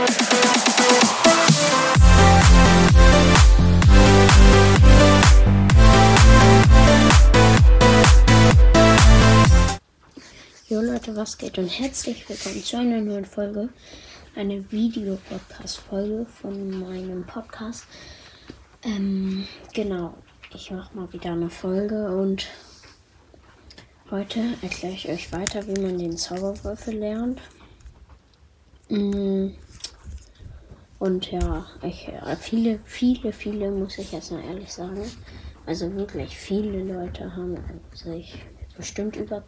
Jo 0.00 0.06
Leute, 10.80 11.14
was 11.16 11.36
geht 11.36 11.58
und 11.58 11.66
herzlich 11.66 12.26
willkommen 12.28 12.64
zu 12.64 12.78
einer 12.78 13.00
neuen 13.02 13.26
Folge, 13.26 13.68
eine 14.36 14.70
Videopodcast-Folge 14.70 16.24
von 16.24 16.80
meinem 16.80 17.26
Podcast. 17.26 17.84
Ähm, 18.82 19.46
genau, 19.74 20.14
ich 20.54 20.70
mache 20.70 20.96
mal 20.96 21.12
wieder 21.12 21.32
eine 21.32 21.50
Folge 21.50 22.16
und 22.16 22.46
heute 24.10 24.40
erkläre 24.62 24.94
ich 24.94 25.08
euch 25.10 25.32
weiter, 25.32 25.66
wie 25.66 25.78
man 25.78 25.98
den 25.98 26.16
Zauberwürfel 26.16 26.94
lernt. 26.94 27.40
Mm, 28.88 29.48
und 31.00 31.32
ja, 31.32 31.66
ich, 31.82 32.08
äh, 32.08 32.36
viele, 32.36 32.78
viele, 32.84 33.32
viele, 33.32 33.70
muss 33.70 33.96
ich 33.96 34.12
jetzt 34.12 34.30
mal 34.32 34.44
ehrlich 34.44 34.70
sagen, 34.70 35.00
also 35.64 35.90
wirklich 35.94 36.36
viele 36.36 36.84
Leute 36.84 37.34
haben 37.34 37.56
sich 37.94 38.34
bestimmt 38.76 39.16
über 39.16 39.42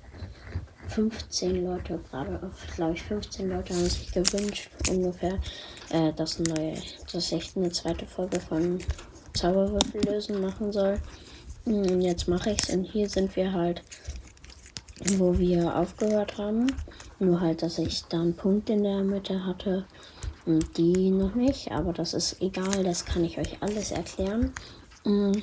15 0.88 1.62
Leute, 1.62 2.00
gerade 2.10 2.50
glaube 2.74 2.94
ich 2.94 3.02
15 3.02 3.50
Leute 3.50 3.74
haben 3.74 3.84
sich 3.84 4.10
gewünscht, 4.12 4.70
ungefähr, 4.88 5.38
äh, 5.90 6.14
dass, 6.14 6.38
neue, 6.38 6.74
dass 7.12 7.30
ich 7.32 7.54
eine 7.54 7.70
zweite 7.70 8.06
Folge 8.06 8.40
von 8.40 8.78
Zauberwürfel 9.34 10.04
lösen 10.06 10.40
machen 10.40 10.72
soll. 10.72 11.00
Und 11.66 12.00
jetzt 12.00 12.28
mache 12.28 12.52
ich 12.52 12.62
es 12.62 12.70
und 12.70 12.84
hier 12.84 13.10
sind 13.10 13.36
wir 13.36 13.52
halt, 13.52 13.82
wo 15.18 15.38
wir 15.38 15.76
aufgehört 15.76 16.38
haben. 16.38 16.66
Nur 17.18 17.40
halt, 17.42 17.62
dass 17.62 17.78
ich 17.78 18.04
da 18.04 18.22
einen 18.22 18.34
Punkt 18.34 18.70
in 18.70 18.84
der 18.84 19.04
Mitte 19.04 19.44
hatte 19.44 19.84
die 20.46 21.10
noch 21.10 21.34
nicht, 21.34 21.70
aber 21.70 21.92
das 21.92 22.14
ist 22.14 22.40
egal, 22.40 22.82
das 22.82 23.04
kann 23.04 23.24
ich 23.24 23.38
euch 23.38 23.62
alles 23.62 23.90
erklären. 23.90 24.52
Mhm. 25.04 25.42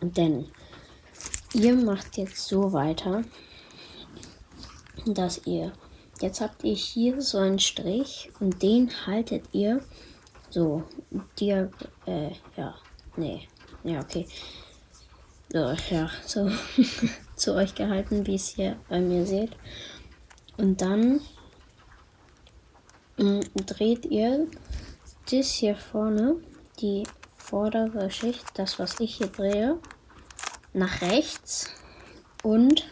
Denn 0.00 0.46
ihr 1.54 1.74
macht 1.74 2.16
jetzt 2.16 2.46
so 2.46 2.72
weiter, 2.72 3.22
dass 5.06 5.46
ihr 5.46 5.72
jetzt 6.20 6.40
habt 6.40 6.62
ihr 6.64 6.74
hier 6.74 7.20
so 7.20 7.38
einen 7.38 7.58
Strich 7.58 8.30
und 8.38 8.62
den 8.62 8.90
haltet 9.06 9.44
ihr 9.52 9.80
so 10.50 10.84
dir 11.38 11.70
äh, 12.06 12.30
ja 12.56 12.74
nee 13.16 13.48
ja 13.82 14.00
okay 14.00 14.26
so 15.52 15.74
ja 15.90 16.10
so 16.24 16.48
zu 17.36 17.54
euch 17.54 17.74
gehalten 17.74 18.26
wie 18.26 18.36
es 18.36 18.48
hier 18.48 18.76
bei 18.88 19.00
mir 19.00 19.26
seht 19.26 19.52
und 20.58 20.80
dann 20.80 21.20
dreht 23.66 24.06
ihr 24.06 24.46
das 25.30 25.50
hier 25.52 25.76
vorne 25.76 26.36
die 26.80 27.04
vordere 27.36 28.10
Schicht 28.10 28.44
das 28.54 28.78
was 28.78 29.00
ich 29.00 29.16
hier 29.16 29.28
drehe 29.28 29.78
nach 30.72 31.02
rechts 31.02 31.70
und 32.42 32.88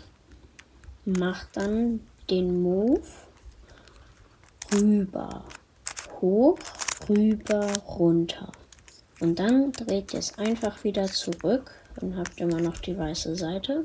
macht 1.05 1.57
dann 1.57 2.01
den 2.29 2.63
Move 2.63 3.03
rüber, 4.73 5.45
hoch, 6.21 6.59
rüber, 7.09 7.67
runter. 7.99 8.53
Und 9.21 9.39
dann 9.39 9.73
dreht 9.73 10.13
ihr 10.13 10.21
es 10.21 10.39
einfach 10.39 10.85
wieder 10.85 11.07
zurück. 11.07 11.71
Dann 11.99 12.17
habt 12.17 12.41
immer 12.41 12.61
noch 12.61 12.79
die 12.79 12.97
weiße 12.97 13.37
Seite. 13.37 13.85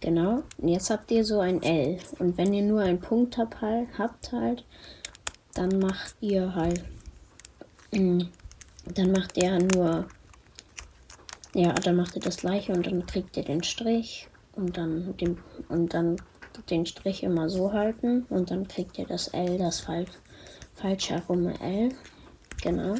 Genau. 0.00 0.42
Und 0.58 0.68
jetzt 0.68 0.90
habt 0.90 1.10
ihr 1.10 1.24
so 1.24 1.40
ein 1.40 1.62
L. 1.62 1.98
Und 2.18 2.38
wenn 2.38 2.54
ihr 2.54 2.62
nur 2.62 2.80
einen 2.80 3.00
Punkt 3.00 3.36
habt, 3.36 3.56
habt 3.60 4.32
halt, 4.32 4.64
dann 5.56 5.78
macht 5.78 6.16
ihr 6.20 6.54
halt, 6.54 6.84
mm, 7.92 8.22
dann 8.94 9.12
macht 9.12 9.36
ihr 9.36 9.58
nur, 9.58 10.06
ja, 11.54 11.72
dann 11.72 11.96
macht 11.96 12.14
ihr 12.16 12.22
das 12.22 12.38
gleiche 12.38 12.72
und 12.72 12.86
dann 12.86 13.06
kriegt 13.06 13.36
ihr 13.36 13.44
den 13.44 13.62
Strich 13.62 14.28
und 14.54 14.76
dann 14.76 15.16
den, 15.16 15.38
und 15.68 15.94
dann 15.94 16.16
den 16.70 16.86
Strich 16.86 17.22
immer 17.22 17.48
so 17.48 17.72
halten 17.72 18.26
und 18.28 18.50
dann 18.50 18.68
kriegt 18.68 18.98
ihr 18.98 19.06
das 19.06 19.28
L, 19.28 19.58
das 19.58 19.80
fal 19.80 20.06
falsch 20.74 21.10
herum 21.10 21.48
L. 21.48 21.90
Genau. 22.62 22.94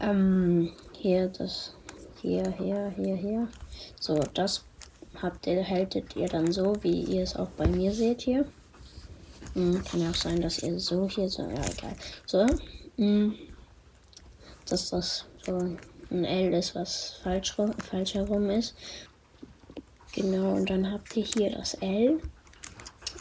Ähm, 0.00 0.72
hier 0.92 1.28
das, 1.28 1.74
hier, 2.20 2.52
hier, 2.58 2.92
hier, 2.96 3.16
hier. 3.16 3.48
So, 4.00 4.18
das 4.34 4.64
habt 5.22 5.46
ihr, 5.46 5.62
hältet 5.62 6.16
ihr 6.16 6.28
dann 6.28 6.50
so, 6.50 6.74
wie 6.82 7.02
ihr 7.02 7.22
es 7.22 7.36
auch 7.36 7.50
bei 7.50 7.66
mir 7.68 7.92
seht 7.92 8.22
hier. 8.22 8.46
Hm, 9.54 9.82
kann 9.84 10.00
ja 10.00 10.10
auch 10.10 10.14
sein, 10.14 10.40
dass 10.40 10.62
ihr 10.62 10.78
so 10.78 11.08
hier 11.08 11.28
so, 11.28 11.42
ja 11.42 11.64
egal. 11.64 11.96
So, 12.26 12.46
hm, 12.96 13.34
dass 14.68 14.90
das 14.90 15.24
so 15.44 15.56
ein 16.10 16.24
L 16.24 16.52
ist, 16.54 16.74
was 16.74 17.20
falsch, 17.22 17.56
falsch 17.90 18.14
herum 18.14 18.50
ist. 18.50 18.74
Genau, 20.14 20.54
und 20.54 20.68
dann 20.70 20.90
habt 20.90 21.16
ihr 21.16 21.24
hier 21.24 21.50
das 21.50 21.74
L 21.74 22.20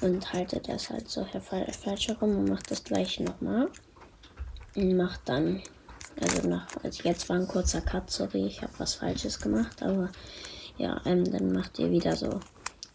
und 0.01 0.33
haltet 0.33 0.67
das 0.67 0.89
halt 0.89 1.09
so 1.09 1.25
falsch 1.25 2.07
herum 2.07 2.37
und 2.37 2.49
macht 2.49 2.71
das 2.71 2.83
gleiche 2.83 3.23
nochmal. 3.23 3.69
Und 4.75 4.95
macht 4.95 5.21
dann, 5.25 5.61
also 6.19 6.47
nach, 6.47 6.67
also 6.83 7.03
jetzt 7.03 7.29
war 7.29 7.37
ein 7.37 7.47
kurzer 7.47 7.81
Cut, 7.81 8.09
sorry, 8.09 8.45
ich 8.45 8.61
habe 8.61 8.73
was 8.77 8.95
Falsches 8.95 9.39
gemacht, 9.39 9.81
aber 9.81 10.09
ja, 10.77 11.01
ähm, 11.05 11.29
dann 11.31 11.51
macht 11.51 11.79
ihr 11.79 11.89
wieder 11.91 12.15
so 12.15 12.39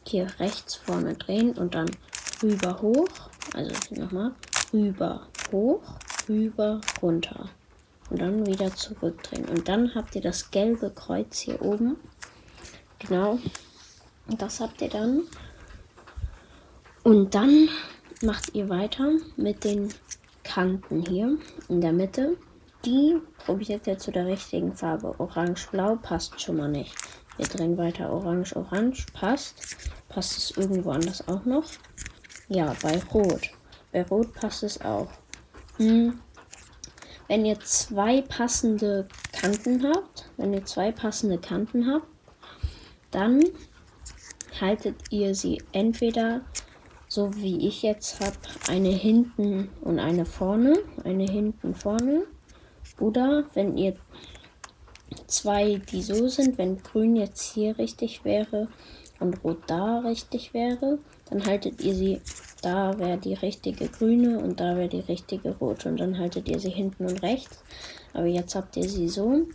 hier 0.06 0.26
rechts 0.38 0.76
vorne 0.76 1.15
drehen 1.15 1.53
und 1.53 1.75
dann 1.75 1.91
rüber 2.42 2.80
hoch, 2.82 3.08
also 3.54 3.94
nochmal, 3.94 4.32
rüber 4.72 5.26
hoch, 5.50 5.82
rüber 6.28 6.80
runter 7.00 7.48
und 8.10 8.20
dann 8.20 8.47
wieder 8.47 8.75
zurückdrehen. 8.75 9.47
Und 9.48 9.69
dann 9.69 9.94
habt 9.94 10.14
ihr 10.14 10.20
das 10.20 10.50
gelbe 10.50 10.91
Kreuz 10.91 11.38
hier 11.38 11.62
oben. 11.62 11.97
Genau. 12.98 13.38
Das 14.26 14.60
habt 14.60 14.82
ihr 14.82 14.91
dann. 14.91 15.22
Und 17.03 17.34
dann 17.34 17.69
macht 18.22 18.54
ihr 18.54 18.69
weiter 18.69 19.12
mit 19.36 19.64
den 19.64 19.88
Kanten 20.44 21.04
hier 21.06 21.38
in 21.69 21.80
der 21.80 21.92
Mitte. 21.92 22.36
Die 22.84 23.16
probiert 23.44 23.86
ihr 23.86 23.98
zu 23.98 24.10
der 24.10 24.26
richtigen 24.26 24.74
Farbe. 24.74 25.19
Orange-Blau 25.19 25.97
passt 25.97 26.41
schon 26.41 26.56
mal 26.56 26.69
nicht. 26.69 26.94
Wir 27.36 27.47
drehen 27.47 27.78
weiter. 27.78 28.10
Orange-Orange 28.10 29.06
passt. 29.14 29.54
Passt 30.09 30.36
es 30.36 30.50
irgendwo 30.56 30.91
anders 30.91 31.26
auch 31.28 31.44
noch? 31.44 31.64
Ja, 32.48 32.75
bei 32.82 33.00
Rot. 33.12 33.50
Bei 33.92 34.03
Rot 34.03 34.32
passt 34.34 34.62
es 34.62 34.80
auch. 34.80 35.08
Hm. 35.76 36.19
Wenn 37.28 37.47
ihr 37.47 37.58
zwei 37.60 38.20
passende 38.20 39.08
Kanten 39.32 39.82
habt, 39.84 40.28
wenn 40.36 40.53
ihr 40.53 40.64
zwei 40.64 40.92
passende 40.92 41.38
Kanten 41.38 41.91
habt, 41.91 42.06
dann 43.10 43.42
haltet 44.60 44.97
ihr 45.10 45.34
sie 45.34 45.62
entweder 45.72 46.42
so 47.08 47.36
wie 47.36 47.69
ich 47.69 47.82
jetzt 47.82 48.20
habe, 48.20 48.36
eine 48.69 48.88
hinten 48.88 49.69
und 49.82 49.98
eine 49.98 50.24
vorne, 50.24 50.78
eine 51.04 51.24
hinten 51.24 51.74
vorne. 51.74 52.24
Oder 52.98 53.44
wenn 53.53 53.76
ihr 53.76 53.94
zwei, 55.26 55.80
die 55.91 56.03
so 56.03 56.28
sind, 56.28 56.56
wenn 56.56 56.82
grün 56.82 57.16
jetzt 57.16 57.53
hier 57.53 57.76
richtig 57.76 58.24
wäre 58.24 58.69
und 59.22 59.43
rot 59.44 59.62
da 59.66 60.00
richtig 60.00 60.53
wäre, 60.53 60.99
dann 61.31 61.44
haltet 61.47 61.81
ihr 61.81 61.94
sie, 61.94 62.21
da 62.60 62.99
wäre 62.99 63.19
die 63.19 63.34
richtige 63.34 63.88
grüne 63.88 64.38
und 64.38 64.60
da 64.60 64.77
wäre 64.77 64.88
die 64.88 65.00
richtige 65.00 65.56
rote 65.56 65.88
und 65.88 65.99
dann 65.99 66.19
haltet 66.19 66.49
ihr 66.49 66.60
sie 66.60 66.71
hinten 66.71 67.06
und 67.06 67.22
rechts. 67.22 67.62
Aber 68.12 68.27
jetzt 68.27 68.55
habt 68.55 68.77
ihr 68.77 68.88
sie 68.88 69.09
so. 69.09 69.47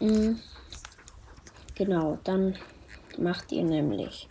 Mm. 0.00 0.36
Genau, 1.76 2.18
dann 2.24 2.56
macht 3.16 3.52
ihr 3.52 3.62
nämlich 3.62 4.28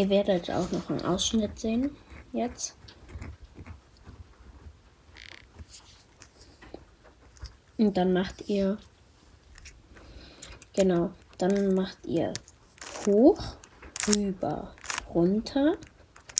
Ihr 0.00 0.08
werdet 0.08 0.50
auch 0.50 0.70
noch 0.72 0.88
einen 0.88 1.04
Ausschnitt 1.04 1.58
sehen 1.58 1.94
jetzt. 2.32 2.74
Und 7.76 7.94
dann 7.96 8.14
macht 8.14 8.48
ihr, 8.48 8.78
genau, 10.72 11.10
dann 11.36 11.74
macht 11.74 11.98
ihr 12.06 12.32
hoch, 13.06 13.56
rüber, 14.14 14.74
runter, 15.14 15.76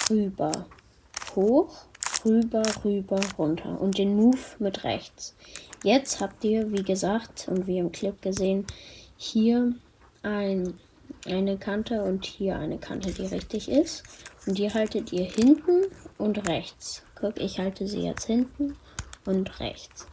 rüber, 0.08 0.66
hoch, 1.34 1.86
rüber, 2.24 2.62
rüber, 2.84 3.20
runter 3.38 3.80
und 3.80 3.98
den 3.98 4.16
Move 4.16 4.38
mit 4.58 4.84
rechts. 4.84 5.34
Jetzt 5.82 6.20
habt 6.20 6.44
ihr, 6.44 6.70
wie 6.72 6.82
gesagt 6.82 7.48
und 7.48 7.66
wie 7.66 7.78
im 7.78 7.92
Clip 7.92 8.20
gesehen, 8.20 8.66
hier 9.16 9.74
ein 10.22 10.74
eine 11.26 11.58
Kante 11.58 12.02
und 12.02 12.24
hier 12.24 12.58
eine 12.58 12.78
Kante, 12.78 13.12
die 13.12 13.26
richtig 13.26 13.68
ist. 13.68 14.04
Und 14.46 14.58
die 14.58 14.72
haltet 14.72 15.12
ihr 15.12 15.24
hinten 15.24 15.84
und 16.18 16.48
rechts. 16.48 17.02
Guck, 17.14 17.38
ich 17.38 17.58
halte 17.58 17.86
sie 17.86 18.00
jetzt 18.00 18.24
hinten 18.24 18.76
und 19.26 19.60
rechts. 19.60 20.06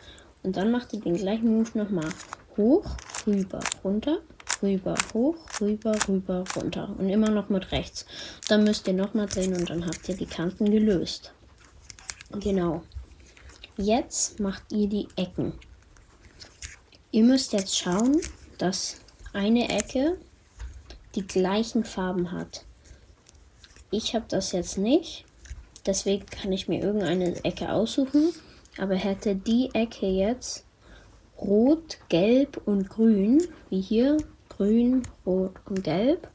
Und 0.44 0.57
dann 0.57 0.71
macht 0.71 0.94
ihr 0.94 1.00
den 1.00 1.15
gleichen 1.15 1.57
Move 1.57 1.77
nochmal. 1.77 2.09
Hoch, 2.57 2.86
rüber, 3.25 3.59
runter, 3.83 4.19
rüber, 4.62 4.95
hoch, 5.13 5.38
rüber, 5.62 5.95
rüber, 6.07 6.44
runter. 6.56 6.94
Und 6.98 7.09
immer 7.09 7.30
noch 7.30 7.50
mit 7.50 7.71
rechts. 7.71 8.06
Dann 8.48 8.63
müsst 8.63 8.88
ihr 8.88 8.94
nochmal 8.94 9.27
drehen 9.27 9.56
und 9.56 9.69
dann 9.69 9.86
habt 9.86 10.07
ihr 10.09 10.15
die 10.15 10.25
Kanten 10.25 10.71
gelöst. 10.71 11.33
Genau. 12.31 12.83
Jetzt 13.77 14.39
macht 14.39 14.63
ihr 14.71 14.88
die 14.88 15.07
Ecken. 15.15 15.54
Ihr 17.12 17.24
müsst 17.24 17.54
jetzt 17.54 17.77
schauen, 17.77 18.19
dass 18.57 18.98
eine 19.33 19.69
Ecke 19.69 20.18
die 21.15 21.25
gleichen 21.25 21.83
Farben 21.83 22.31
hat. 22.31 22.65
Ich 23.92 24.13
habe 24.13 24.25
das 24.27 24.51
jetzt 24.51 24.77
nicht, 24.77 25.25
deswegen 25.86 26.25
kann 26.25 26.51
ich 26.51 26.68
mir 26.68 26.81
irgendeine 26.81 27.44
Ecke 27.45 27.71
aussuchen, 27.71 28.33
aber 28.77 28.95
hätte 28.95 29.36
die 29.36 29.69
Ecke 29.74 30.07
jetzt 30.07 30.65
rot, 31.39 31.98
gelb 32.09 32.62
und 32.65 32.89
grün, 32.89 33.42
wie 33.69 33.81
hier, 33.81 34.18
grün, 34.57 35.04
rot 35.25 35.54
und 35.65 35.83
gelb, 35.83 36.27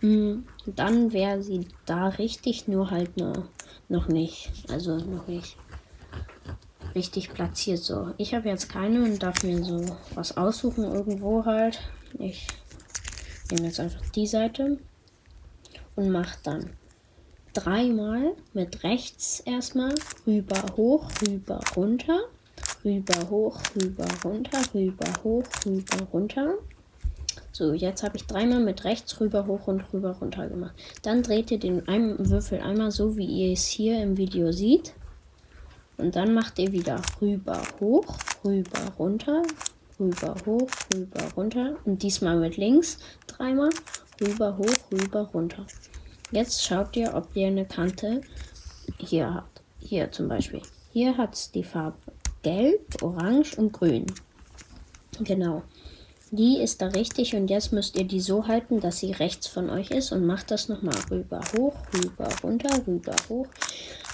mm, 0.00 0.40
dann 0.66 1.12
wäre 1.12 1.42
sie 1.42 1.68
da 1.86 2.08
richtig, 2.08 2.68
nur 2.68 2.90
halt 2.90 3.16
nur, 3.16 3.48
noch 3.88 4.08
nicht. 4.08 4.50
Also 4.68 4.96
noch 4.96 5.26
nicht 5.26 5.56
richtig 6.94 7.32
platziert. 7.32 7.78
So, 7.78 8.12
ich 8.16 8.34
habe 8.34 8.48
jetzt 8.48 8.68
keine 8.68 9.02
und 9.04 9.22
darf 9.22 9.42
mir 9.42 9.62
so 9.62 9.84
was 10.14 10.36
aussuchen 10.36 10.84
irgendwo 10.84 11.44
halt. 11.44 11.80
Ich 12.18 12.46
nehme 13.50 13.66
jetzt 13.66 13.80
einfach 13.80 14.04
die 14.10 14.26
Seite 14.26 14.78
und 15.96 16.10
mache 16.10 16.38
dann 16.42 16.70
dreimal 17.52 18.34
mit 18.52 18.84
rechts 18.84 19.40
erstmal 19.40 19.94
rüber, 20.26 20.62
hoch, 20.76 21.10
rüber, 21.26 21.60
runter, 21.76 22.20
rüber, 22.84 23.30
hoch, 23.30 23.60
rüber, 23.74 24.06
runter, 24.24 24.60
rüber, 24.74 25.06
hoch, 25.24 25.44
rüber, 25.66 26.04
runter. 26.12 26.54
So, 27.58 27.72
jetzt 27.72 28.04
habe 28.04 28.16
ich 28.16 28.24
dreimal 28.24 28.60
mit 28.60 28.84
rechts 28.84 29.18
rüber, 29.18 29.48
hoch 29.48 29.66
und 29.66 29.82
rüber, 29.92 30.12
runter 30.12 30.46
gemacht. 30.48 30.76
Dann 31.02 31.24
dreht 31.24 31.50
ihr 31.50 31.58
den 31.58 31.84
Würfel 31.88 32.60
einmal 32.60 32.92
so, 32.92 33.16
wie 33.16 33.26
ihr 33.26 33.52
es 33.52 33.66
hier 33.66 34.00
im 34.00 34.16
Video 34.16 34.52
seht. 34.52 34.94
Und 35.96 36.14
dann 36.14 36.34
macht 36.34 36.60
ihr 36.60 36.70
wieder 36.70 37.02
rüber, 37.20 37.60
hoch, 37.80 38.16
rüber, 38.44 38.78
runter, 38.96 39.42
rüber, 39.98 40.36
hoch, 40.46 40.70
rüber, 40.94 41.20
runter. 41.36 41.76
Und 41.84 42.00
diesmal 42.04 42.38
mit 42.38 42.58
links 42.58 42.98
dreimal 43.26 43.70
rüber, 44.20 44.56
hoch, 44.56 44.92
rüber, 44.92 45.22
runter. 45.34 45.66
Jetzt 46.30 46.64
schaut 46.64 46.96
ihr, 46.96 47.12
ob 47.12 47.34
ihr 47.34 47.48
eine 47.48 47.64
Kante 47.64 48.20
hier 48.98 49.34
habt. 49.34 49.62
Hier 49.80 50.12
zum 50.12 50.28
Beispiel. 50.28 50.62
Hier 50.92 51.16
hat 51.16 51.34
es 51.34 51.50
die 51.50 51.64
Farbe 51.64 51.96
gelb, 52.44 53.02
orange 53.02 53.58
und 53.58 53.72
grün. 53.72 54.06
Genau. 55.18 55.64
Die 56.30 56.58
ist 56.58 56.82
da 56.82 56.88
richtig 56.88 57.34
und 57.34 57.48
jetzt 57.48 57.72
müsst 57.72 57.96
ihr 57.96 58.04
die 58.04 58.20
so 58.20 58.46
halten, 58.46 58.80
dass 58.80 58.98
sie 58.98 59.12
rechts 59.12 59.46
von 59.46 59.70
euch 59.70 59.90
ist 59.90 60.12
und 60.12 60.26
macht 60.26 60.50
das 60.50 60.68
nochmal 60.68 60.98
rüber, 61.10 61.40
hoch, 61.56 61.74
rüber, 61.94 62.28
runter, 62.42 62.86
rüber, 62.86 63.16
hoch, 63.30 63.46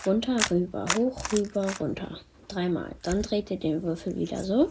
runter, 0.07 0.37
rüber, 0.49 0.87
hoch, 0.97 1.21
rüber, 1.33 1.67
runter. 1.81 2.21
Dreimal. 2.47 2.95
Dann 3.03 3.23
dreht 3.23 3.51
ihr 3.51 3.59
den 3.59 3.83
Würfel 3.83 4.17
wieder 4.17 4.45
so. 4.45 4.71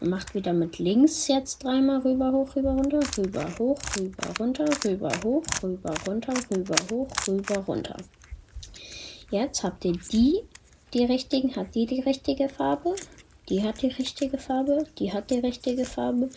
Und 0.00 0.10
macht 0.10 0.34
wieder 0.34 0.52
mit 0.52 0.78
links 0.78 1.26
jetzt 1.28 1.64
dreimal 1.64 2.00
rüber, 2.00 2.32
hoch, 2.32 2.54
rüber, 2.54 2.72
runter, 2.72 3.00
rüber, 3.16 3.46
hoch, 3.58 3.78
rüber, 3.98 4.24
runter, 4.38 4.66
rüber, 4.84 5.12
hoch, 5.24 5.44
rüber, 5.62 5.94
runter, 6.06 6.34
rüber, 6.50 6.76
hoch, 6.90 7.08
rüber, 7.26 7.56
runter. 7.66 7.96
Jetzt 9.30 9.62
habt 9.62 9.86
ihr 9.86 9.96
die, 10.12 10.42
die 10.92 11.04
richtigen, 11.04 11.56
hat 11.56 11.74
die 11.74 11.86
die 11.86 12.00
richtige 12.00 12.50
Farbe, 12.50 12.94
die 13.48 13.62
hat 13.62 13.80
die 13.80 13.88
richtige 13.88 14.36
Farbe, 14.36 14.84
die 14.98 15.12
hat 15.12 15.30
die 15.30 15.38
richtige 15.38 15.84
Farbe, 15.84 16.28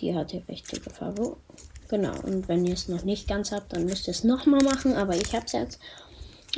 die 0.00 0.14
hat 0.14 0.32
die 0.32 0.42
richtige 0.48 0.90
Farbe. 0.90 1.36
Genau, 1.88 2.18
und 2.22 2.48
wenn 2.48 2.64
ihr 2.64 2.74
es 2.74 2.88
noch 2.88 3.04
nicht 3.04 3.28
ganz 3.28 3.52
habt, 3.52 3.72
dann 3.72 3.84
müsst 3.84 4.08
ihr 4.08 4.12
es 4.12 4.24
nochmal 4.24 4.62
machen, 4.62 4.94
aber 4.94 5.14
ich 5.14 5.34
habe 5.34 5.44
es 5.46 5.52
jetzt. 5.52 5.78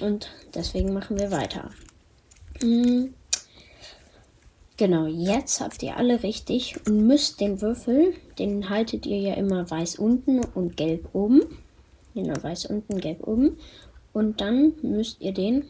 Und 0.00 0.30
deswegen 0.54 0.92
machen 0.92 1.18
wir 1.18 1.30
weiter. 1.30 1.70
Mhm. 2.62 3.14
Genau, 4.76 5.06
jetzt 5.06 5.60
habt 5.60 5.82
ihr 5.84 5.96
alle 5.96 6.24
richtig 6.24 6.76
und 6.86 7.06
müsst 7.06 7.40
den 7.40 7.60
Würfel, 7.60 8.14
den 8.40 8.70
haltet 8.70 9.06
ihr 9.06 9.18
ja 9.18 9.34
immer 9.34 9.70
weiß 9.70 10.00
unten 10.00 10.44
und 10.44 10.76
gelb 10.76 11.08
oben. 11.12 11.42
Genau, 12.14 12.34
weiß 12.42 12.66
unten, 12.66 13.00
gelb 13.00 13.26
oben. 13.26 13.56
Und 14.12 14.40
dann 14.40 14.74
müsst 14.82 15.20
ihr 15.20 15.32
den 15.32 15.64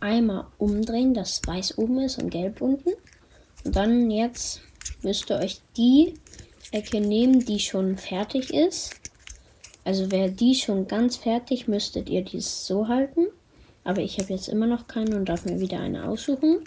einmal 0.00 0.46
umdrehen, 0.58 1.12
dass 1.14 1.42
weiß 1.46 1.78
oben 1.78 2.00
ist 2.00 2.18
und 2.18 2.30
gelb 2.30 2.60
unten. 2.60 2.90
Und 3.64 3.76
dann 3.76 4.10
jetzt 4.10 4.62
müsst 5.02 5.30
ihr 5.30 5.36
euch 5.36 5.60
die 5.76 6.14
Ecke 6.72 7.00
nehmen, 7.00 7.44
die 7.44 7.60
schon 7.60 7.96
fertig 7.98 8.52
ist. 8.52 8.94
Also 9.84 10.10
wäre 10.10 10.30
die 10.30 10.54
schon 10.54 10.88
ganz 10.88 11.16
fertig, 11.16 11.68
müsstet 11.68 12.08
ihr 12.08 12.22
dies 12.22 12.66
so 12.66 12.88
halten. 12.88 13.26
Aber 13.84 14.00
ich 14.00 14.18
habe 14.18 14.32
jetzt 14.32 14.48
immer 14.48 14.66
noch 14.66 14.88
keine 14.88 15.16
und 15.16 15.28
darf 15.28 15.44
mir 15.44 15.60
wieder 15.60 15.78
eine 15.78 16.08
aussuchen. 16.08 16.64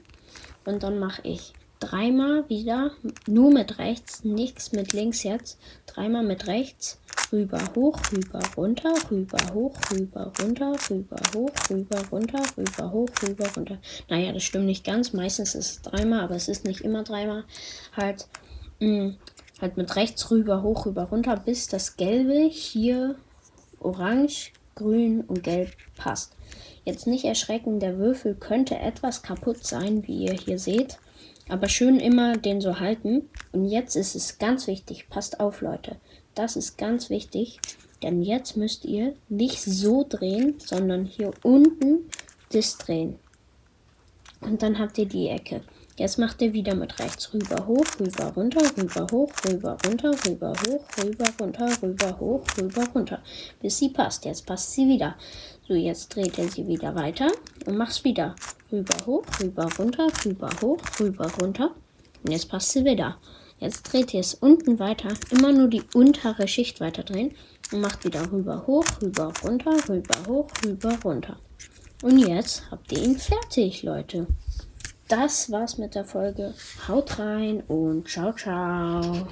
Und 0.65 0.83
dann 0.83 0.99
mache 0.99 1.21
ich 1.23 1.53
dreimal 1.79 2.47
wieder, 2.49 2.91
nur 3.27 3.51
mit 3.51 3.79
rechts, 3.79 4.23
nichts 4.23 4.71
mit 4.71 4.93
links 4.93 5.23
jetzt. 5.23 5.59
Dreimal 5.85 6.23
mit 6.23 6.47
rechts, 6.47 6.99
rüber, 7.31 7.59
hoch, 7.75 7.99
rüber, 8.11 8.41
runter, 8.57 8.93
rüber, 9.09 9.39
hoch, 9.53 9.75
rüber, 9.91 10.31
runter, 10.41 10.75
rüber, 10.89 11.17
hoch, 11.33 11.51
rüber, 11.69 12.01
runter, 12.11 12.41
rüber, 12.57 12.91
hoch, 12.91 13.09
rüber, 13.23 13.47
runter. 13.55 13.77
Naja, 14.09 14.31
das 14.33 14.43
stimmt 14.43 14.65
nicht 14.65 14.83
ganz. 14.85 15.13
Meistens 15.13 15.55
ist 15.55 15.69
es 15.69 15.81
dreimal, 15.81 16.21
aber 16.21 16.35
es 16.35 16.47
ist 16.47 16.65
nicht 16.65 16.81
immer 16.81 17.03
dreimal. 17.03 17.45
Halt, 17.95 18.27
mh, 18.79 18.87
mm, 18.87 19.17
halt 19.61 19.77
mit 19.77 19.95
rechts 19.95 20.29
rüber, 20.31 20.63
hoch, 20.63 20.85
rüber, 20.85 21.03
runter, 21.03 21.37
bis 21.37 21.67
das 21.67 21.97
Gelbe 21.97 22.49
hier 22.49 23.15
orange, 23.79 24.51
grün 24.75 25.21
und 25.21 25.43
gelb 25.43 25.71
passt. 25.95 26.35
Jetzt 26.85 27.07
nicht 27.07 27.25
erschrecken, 27.25 27.79
der 27.79 27.97
Würfel 27.97 28.35
könnte 28.35 28.77
etwas 28.77 29.21
kaputt 29.21 29.65
sein, 29.65 30.07
wie 30.07 30.25
ihr 30.25 30.33
hier 30.33 30.57
seht. 30.57 30.97
Aber 31.49 31.67
schön 31.67 31.99
immer 31.99 32.37
den 32.37 32.61
so 32.61 32.79
halten. 32.79 33.27
Und 33.51 33.65
jetzt 33.65 33.95
ist 33.95 34.15
es 34.15 34.37
ganz 34.37 34.67
wichtig, 34.67 35.09
passt 35.09 35.39
auf 35.39 35.61
Leute, 35.61 35.97
das 36.35 36.55
ist 36.55 36.77
ganz 36.77 37.09
wichtig, 37.09 37.59
denn 38.01 38.21
jetzt 38.21 38.55
müsst 38.55 38.85
ihr 38.85 39.15
nicht 39.27 39.61
so 39.61 40.05
drehen, 40.07 40.55
sondern 40.59 41.05
hier 41.05 41.31
unten 41.43 42.09
das 42.51 42.77
drehen. 42.77 43.19
Und 44.41 44.61
dann 44.61 44.79
habt 44.79 44.97
ihr 44.97 45.05
die 45.05 45.27
Ecke. 45.27 45.61
Jetzt 45.99 46.17
macht 46.17 46.41
ihr 46.41 46.53
wieder 46.53 46.75
mit 46.75 46.97
rechts 46.97 47.33
rüber, 47.33 47.67
hoch, 47.67 47.85
rüber, 47.99 48.31
runter, 48.33 48.61
rüber, 48.77 49.05
hoch, 49.11 49.29
rüber, 49.45 49.77
runter, 49.85 50.11
rüber, 50.25 50.53
hoch, 50.65 50.85
rüber, 50.97 51.25
runter, 51.41 51.69
rüber, 51.83 52.19
hoch, 52.21 52.43
rüber, 52.57 52.83
runter. 52.95 53.21
Bis 53.61 53.79
sie 53.79 53.89
passt. 53.89 54.23
Jetzt 54.23 54.45
passt 54.45 54.71
sie 54.71 54.87
wieder. 54.87 55.15
So, 55.67 55.73
jetzt 55.73 56.15
dreht 56.15 56.37
ihr 56.37 56.47
sie 56.47 56.65
wieder 56.69 56.95
weiter 56.95 57.29
und 57.65 57.75
macht's 57.75 58.05
wieder. 58.05 58.33
Rüber, 58.71 58.95
hoch, 59.05 59.25
rüber, 59.41 59.67
runter, 59.77 60.07
rüber, 60.23 60.49
hoch, 60.61 60.79
rüber, 61.01 61.29
runter. 61.41 61.71
Und 62.23 62.31
jetzt 62.31 62.47
passt 62.47 62.71
sie 62.71 62.85
wieder. 62.85 63.17
Jetzt 63.59 63.91
dreht 63.91 64.13
ihr 64.13 64.21
es 64.21 64.35
unten 64.35 64.79
weiter, 64.79 65.09
immer 65.31 65.51
nur 65.51 65.67
die 65.67 65.83
untere 65.93 66.47
Schicht 66.47 66.79
weiter 66.79 67.03
drehen 67.03 67.35
und 67.73 67.81
macht 67.81 68.05
wieder 68.05 68.31
rüber, 68.31 68.63
hoch, 68.67 68.85
rüber, 69.01 69.33
runter, 69.43 69.75
rüber, 69.89 70.15
hoch, 70.29 70.47
rüber, 70.63 70.97
runter. 71.03 71.35
Und 72.01 72.19
jetzt 72.19 72.71
habt 72.71 72.89
ihr 72.93 73.03
ihn 73.03 73.17
fertig, 73.17 73.83
Leute 73.83 74.27
das 75.09 75.51
war's 75.51 75.77
mit 75.77 75.95
der 75.95 76.05
Folge. 76.05 76.53
Haut 76.87 77.19
rein 77.19 77.61
und 77.67 78.07
ciao, 78.07 78.31
ciao. 78.33 79.27